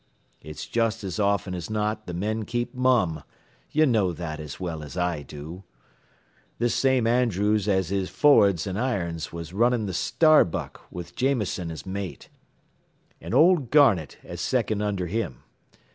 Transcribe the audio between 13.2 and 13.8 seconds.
an' old